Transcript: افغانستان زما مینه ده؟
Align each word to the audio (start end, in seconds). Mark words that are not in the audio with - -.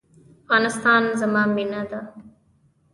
افغانستان 0.41 1.01
زما 1.21 1.43
مینه 1.55 1.81
ده؟ 1.89 1.99